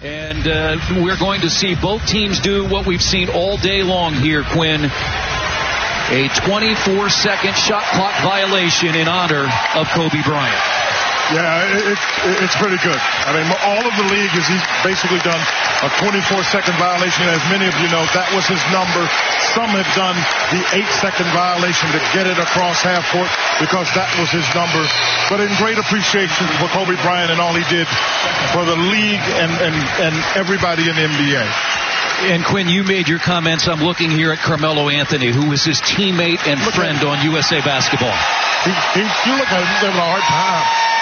[0.00, 4.12] And uh, we're going to see both teams do what we've seen all day long
[4.12, 4.84] here, Quinn.
[4.84, 10.85] A 24 second shot clock violation in honor of Kobe Bryant.
[11.34, 11.98] Yeah, it, it,
[12.46, 12.98] it's pretty good.
[13.26, 15.42] I mean, all of the league is he's basically done
[15.82, 17.26] a 24-second violation.
[17.26, 19.02] As many of you know, that was his number.
[19.58, 20.14] Some have done
[20.54, 23.26] the eight-second violation to get it across half court
[23.58, 24.78] because that was his number.
[25.26, 27.90] But in great appreciation for Kobe Bryant and all he did
[28.54, 29.74] for the league and, and,
[30.06, 31.42] and everybody in the NBA.
[32.30, 33.66] And Quinn, you made your comments.
[33.66, 37.58] I'm looking here at Carmelo Anthony, who was his teammate and look friend on USA
[37.66, 38.14] Basketball.
[38.62, 40.95] He, he, you look at him, he's having a hard time.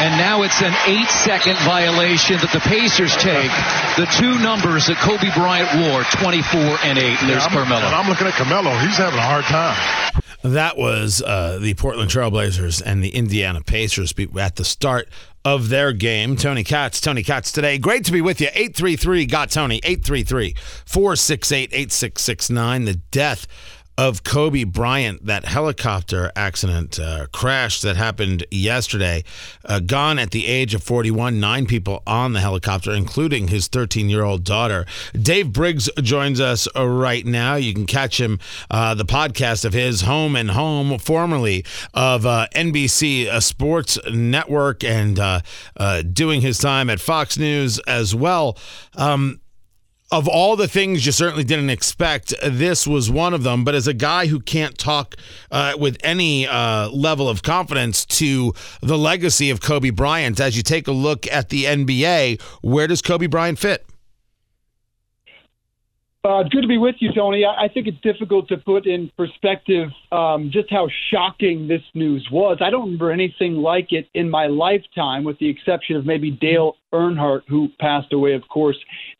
[0.00, 3.50] And now it's an eight second violation that the Pacers take.
[3.96, 7.20] The two numbers that Kobe Bryant wore, 24 and 8.
[7.20, 7.86] And there's yeah, I'm, Carmelo.
[7.86, 8.70] And I'm looking at Carmelo.
[8.78, 10.22] He's having a hard time.
[10.42, 15.08] That was uh, the Portland Trailblazers and the Indiana Pacers at the start
[15.44, 16.36] of their game.
[16.36, 17.78] Tony Katz, Tony Katz today.
[17.78, 18.48] Great to be with you.
[18.54, 20.54] 833 got Tony, 833
[20.86, 22.84] 468 8669.
[22.84, 23.46] The death
[23.98, 29.24] of Kobe Bryant, that helicopter accident uh, crash that happened yesterday.
[29.64, 34.08] Uh, gone at the age of 41, nine people on the helicopter, including his 13
[34.08, 34.86] year old daughter.
[35.20, 37.56] Dave Briggs joins us uh, right now.
[37.56, 38.38] You can catch him,
[38.70, 44.84] uh, the podcast of his, Home and Home, formerly of uh, NBC uh, Sports Network,
[44.84, 45.18] and
[46.12, 48.56] doing his time at Fox News as well.
[48.94, 49.40] Um,
[50.10, 53.64] of all the things you certainly didn't expect, this was one of them.
[53.64, 55.16] But as a guy who can't talk
[55.50, 60.62] uh, with any uh, level of confidence to the legacy of Kobe Bryant, as you
[60.62, 63.87] take a look at the NBA, where does Kobe Bryant fit?
[66.28, 67.42] Uh, good to be with you, Tony.
[67.46, 72.28] I, I think it's difficult to put in perspective um, just how shocking this news
[72.30, 72.58] was.
[72.60, 76.76] I don't remember anything like it in my lifetime, with the exception of maybe Dale
[76.92, 78.76] Earnhardt, who passed away, of course,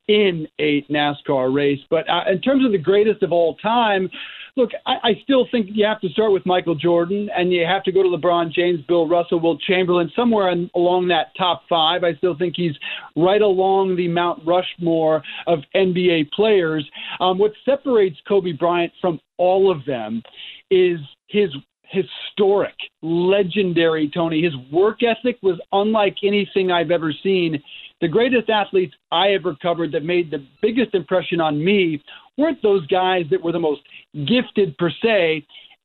[0.06, 1.80] in a NASCAR race.
[1.88, 4.10] But uh, in terms of the greatest of all time,
[4.58, 7.84] look, I, I still think you have to start with Michael Jordan, and you have
[7.84, 12.04] to go to LeBron James, Bill Russell, Wilt Chamberlain, somewhere in, along that top five.
[12.04, 12.74] I still think he's
[13.16, 16.88] right along the Mount Rushmore of NBA players.
[17.20, 20.22] Um, what separates Kobe Bryant from all of them
[20.70, 21.50] is his
[21.84, 24.42] historic, legendary Tony.
[24.42, 27.62] His work ethic was unlike anything I've ever seen.
[28.00, 32.02] The greatest athletes I ever covered that made the biggest impression on me
[32.36, 33.80] weren't those guys that were the most
[34.26, 35.44] gifted per se.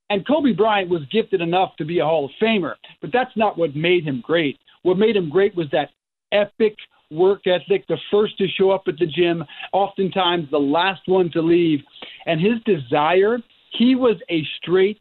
[0.09, 3.57] And Kobe Bryant was gifted enough to be a Hall of Famer, but that's not
[3.57, 4.59] what made him great.
[4.83, 5.89] What made him great was that
[6.31, 6.75] epic
[7.09, 11.41] work ethic, the first to show up at the gym, oftentimes the last one to
[11.41, 11.79] leave.
[12.25, 13.37] And his desire,
[13.71, 14.99] he was a straight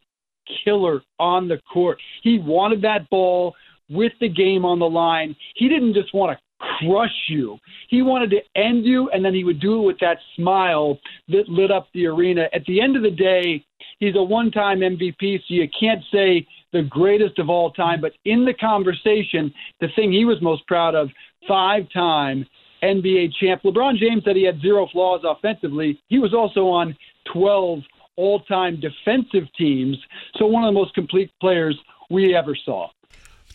[0.64, 1.98] killer on the court.
[2.22, 3.54] He wanted that ball
[3.88, 5.36] with the game on the line.
[5.56, 6.42] He didn't just want to
[6.78, 7.58] crush you.
[7.88, 11.48] He wanted to end you, and then he would do it with that smile that
[11.48, 12.48] lit up the arena.
[12.52, 13.64] At the end of the day,
[13.98, 18.00] he's a one time MVP, so you can't say the greatest of all time.
[18.00, 21.08] But in the conversation, the thing he was most proud of
[21.46, 22.46] five time
[22.82, 23.62] NBA champ.
[23.62, 26.00] LeBron James said he had zero flaws offensively.
[26.08, 26.96] He was also on
[27.32, 27.80] 12
[28.16, 29.96] all time defensive teams.
[30.36, 31.78] So, one of the most complete players
[32.10, 32.88] we ever saw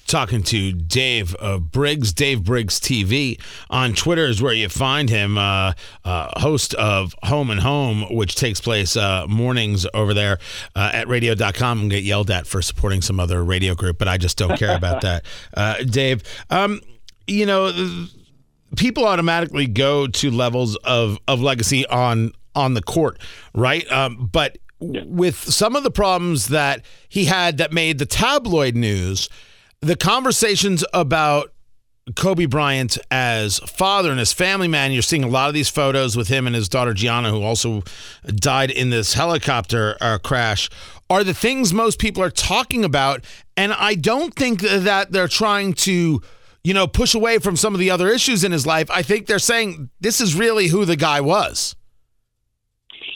[0.07, 5.37] talking to Dave uh, Briggs, Dave Briggs TV on Twitter is where you find him,
[5.37, 5.73] uh,
[6.03, 10.39] uh, host of Home and Home, which takes place uh, mornings over there
[10.75, 14.17] uh, at radio.com and get yelled at for supporting some other radio group, but I
[14.17, 15.25] just don't care about that.
[15.53, 16.81] Uh, Dave, um,
[17.27, 18.07] you know,
[18.77, 23.19] people automatically go to levels of, of legacy on on the court,
[23.53, 23.89] right?
[23.91, 25.03] Um, but yeah.
[25.05, 29.29] with some of the problems that he had that made the tabloid news,
[29.81, 31.53] the conversations about
[32.15, 34.91] Kobe Bryant as father and as family man.
[34.91, 37.83] You're seeing a lot of these photos with him and his daughter Gianna, who also
[38.25, 40.69] died in this helicopter uh, crash,
[41.09, 43.25] are the things most people are talking about.
[43.55, 46.21] And I don't think that they're trying to,
[46.63, 48.89] you know, push away from some of the other issues in his life.
[48.89, 51.75] I think they're saying this is really who the guy was.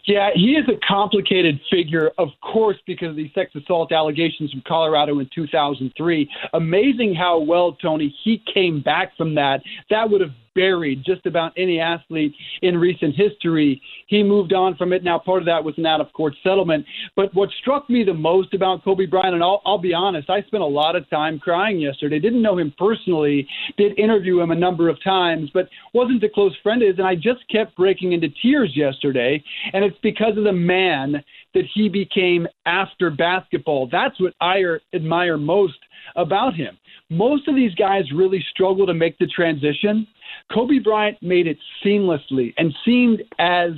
[0.05, 4.63] Yeah, he is a complicated figure, of course, because of the sex assault allegations from
[4.67, 6.29] Colorado in 2003.
[6.53, 9.61] Amazing how well, Tony, he came back from that.
[9.89, 13.81] That would have buried just about any athlete in recent history.
[14.07, 15.03] He moved on from it.
[15.03, 16.85] Now, part of that was an out of court settlement.
[17.15, 20.41] But what struck me the most about Kobe Bryant, and I'll, I'll be honest, I
[20.43, 22.19] spent a lot of time crying yesterday.
[22.19, 26.55] Didn't know him personally, did interview him a number of times, but wasn't a close
[26.63, 26.97] friend of his.
[26.97, 29.43] And I just kept breaking into tears yesterday.
[29.73, 31.23] And it's because of the man
[31.53, 33.89] that he became after basketball.
[33.91, 35.77] That's what I er, admire most
[36.15, 36.77] about him.
[37.09, 40.07] Most of these guys really struggle to make the transition
[40.51, 43.71] Kobe Bryant made it seamlessly and seemed as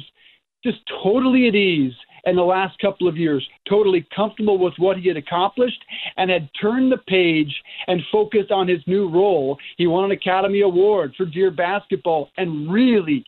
[0.63, 1.93] just totally at ease
[2.25, 5.83] in the last couple of years, totally comfortable with what he had accomplished
[6.15, 7.53] and had turned the page
[7.87, 9.57] and focused on his new role.
[9.77, 13.25] He won an Academy Award for Dear Basketball and really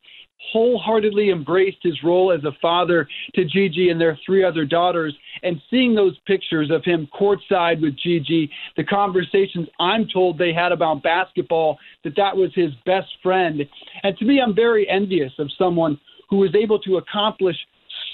[0.52, 5.16] wholeheartedly embraced his role as a father to Gigi and their three other daughters.
[5.44, 10.72] And seeing those pictures of him courtside with Gigi, the conversations I'm told they had
[10.72, 13.62] about basketball, that that was his best friend.
[14.04, 16.00] And to me, I'm very envious of someone
[16.30, 17.58] who was able to accomplish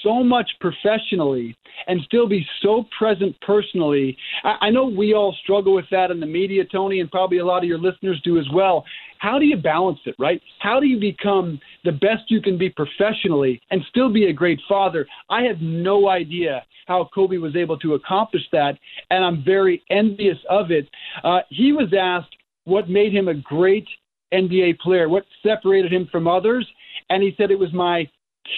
[0.02, 1.56] so much professionally
[1.86, 4.16] and still be so present personally.
[4.44, 7.44] I, I know we all struggle with that in the media, Tony, and probably a
[7.44, 8.84] lot of your listeners do as well.
[9.22, 10.42] How do you balance it, right?
[10.58, 14.58] How do you become the best you can be professionally and still be a great
[14.68, 15.06] father?
[15.30, 18.76] I have no idea how Kobe was able to accomplish that,
[19.10, 20.88] and I'm very envious of it.
[21.22, 22.34] Uh, he was asked
[22.64, 23.86] what made him a great
[24.34, 26.66] NBA player, what separated him from others,
[27.08, 28.10] and he said it was my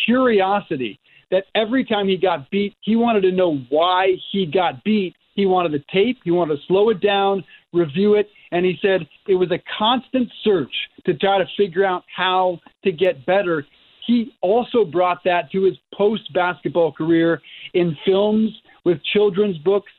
[0.06, 0.98] curiosity
[1.30, 5.14] that every time he got beat, he wanted to know why he got beat.
[5.34, 9.06] He wanted the tape, he wanted to slow it down, review it, and he said
[9.26, 10.72] it was a constant search
[11.06, 13.66] to try to figure out how to get better.
[14.06, 17.40] He also brought that to his post basketball career
[17.72, 18.50] in films
[18.84, 19.90] with children's books.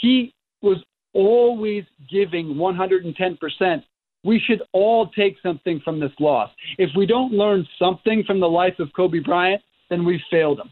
[0.00, 0.78] He was
[1.12, 3.82] always giving 110%.
[4.22, 6.50] We should all take something from this loss.
[6.78, 10.70] If we don't learn something from the life of Kobe Bryant, then we've failed him.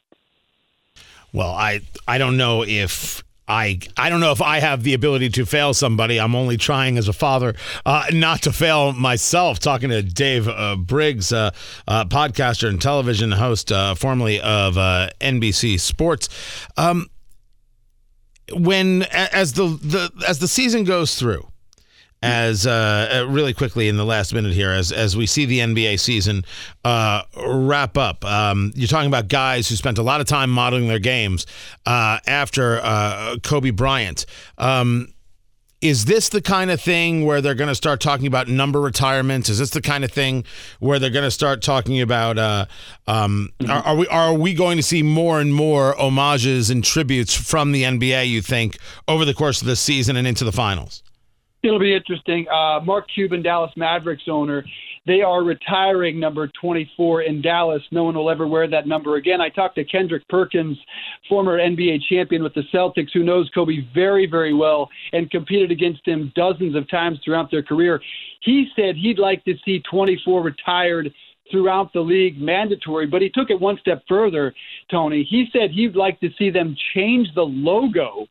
[1.32, 5.31] Well, I I don't know if I I don't know if I have the ability
[5.31, 6.21] to fail somebody.
[6.21, 7.55] I'm only trying as a father
[7.87, 9.59] uh, not to fail myself.
[9.59, 11.50] Talking to Dave uh, Briggs, uh,
[11.87, 16.29] uh podcaster and television host, uh, formerly of uh, NBC Sports.
[16.77, 17.09] Um,
[18.53, 21.47] when as the, the as the season goes through,
[22.23, 25.61] as uh, uh, really quickly in the last minute here as as we see the
[25.61, 26.44] NBA season
[26.85, 28.25] uh, wrap up.
[28.25, 31.47] Um, you're talking about guys who spent a lot of time modeling their games
[31.87, 34.26] uh, after uh, Kobe Bryant.
[34.56, 35.15] Um,
[35.81, 39.49] is this the kind of thing where they're going to start talking about number retirements?
[39.49, 40.44] Is this the kind of thing
[40.81, 42.37] where they're going to start talking about?
[42.37, 42.67] Uh,
[43.06, 43.70] um, mm-hmm.
[43.70, 47.70] are, are, we are we going to see more and more homages and tributes from
[47.70, 48.29] the NBA?
[48.29, 51.05] You think over the course of the season and into the finals?
[51.62, 52.46] It'll be interesting.
[52.49, 54.64] Uh, Mark Cuban, Dallas Mavericks owner,
[55.06, 57.82] they are retiring number 24 in Dallas.
[57.90, 59.40] No one will ever wear that number again.
[59.40, 60.78] I talked to Kendrick Perkins,
[61.28, 66.06] former NBA champion with the Celtics, who knows Kobe very, very well and competed against
[66.06, 68.00] him dozens of times throughout their career.
[68.43, 71.12] He said he'd like to see 24 retired
[71.50, 74.55] throughout the league mandatory, but he took it one step further,
[74.90, 75.26] Tony.
[75.28, 78.26] He said he'd like to see them change the logo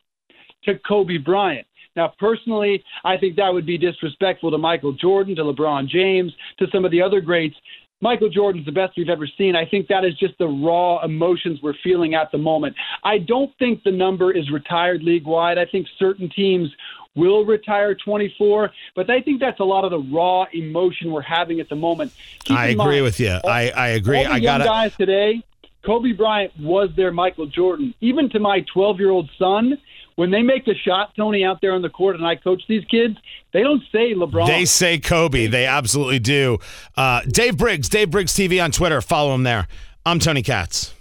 [0.63, 1.66] to Kobe Bryant.
[1.97, 6.67] Now, personally, I think that would be disrespectful to Michael Jordan, to LeBron James, to
[6.71, 7.55] some of the other greats.
[7.99, 9.55] Michael Jordan's the best we've ever seen.
[9.55, 12.75] I think that is just the raw emotions we're feeling at the moment.
[13.03, 15.57] I don't think the number is retired league wide.
[15.57, 16.69] I think certain teams
[17.15, 21.59] will retire 24, but I think that's a lot of the raw emotion we're having
[21.59, 22.13] at the moment.
[22.43, 23.39] Keep I agree mind, with you.
[23.43, 24.23] All, I, I agree.
[24.23, 25.41] I got guys today.
[25.83, 27.93] Kobe Bryant was their Michael Jordan.
[28.01, 29.77] Even to my 12 year old son,
[30.17, 32.83] when they make a shot, Tony, out there on the court, and I coach these
[32.85, 33.15] kids,
[33.53, 34.47] they don't say LeBron.
[34.47, 35.45] They say Kobe.
[35.45, 36.57] They absolutely do.
[36.97, 38.99] Uh, Dave Briggs, Dave Briggs TV on Twitter.
[38.99, 39.67] Follow him there.
[40.07, 40.93] I'm Tony Katz.